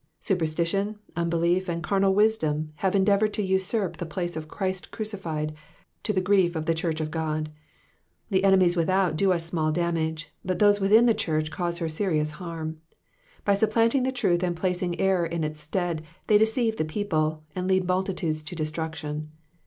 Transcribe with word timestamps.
Superstition, 0.19 0.97
unbelief, 1.15 1.69
and 1.69 1.83
carnal 1.83 2.15
wsidom 2.15 2.69
have 2.77 2.95
endeavoured 2.95 3.35
to 3.35 3.43
usurp 3.43 3.97
the 3.97 4.05
place 4.07 4.35
of 4.35 4.47
Christ 4.47 4.89
crucified, 4.89 5.53
to 6.01 6.11
the 6.11 6.19
grief 6.21 6.55
of 6.55 6.65
the 6.65 6.73
church 6.73 6.99
of 6.99 7.11
God. 7.11 7.51
The 8.31 8.43
enemies 8.43 8.75
without 8.75 9.15
do 9.15 9.31
us 9.31 9.45
small 9.45 9.71
damage, 9.71 10.33
but 10.43 10.57
those 10.57 10.81
within 10.81 11.05
the 11.05 11.13
church 11.13 11.51
cause 11.51 11.77
her 11.77 11.87
serious 11.87 12.31
harm; 12.41 12.81
by 13.45 13.53
supplanting 13.53 14.01
the 14.01 14.11
truth 14.11 14.41
and 14.41 14.55
placing 14.55 14.99
error 14.99 15.27
in 15.27 15.43
its 15.43 15.59
stead, 15.61 16.01
they 16.25 16.39
deceive 16.39 16.77
the 16.77 16.83
people, 16.85 17.43
and 17.55 17.67
lead 17.67 17.85
multitudes 17.85 18.41
to 18.41 18.55
destniction. 18.55 19.29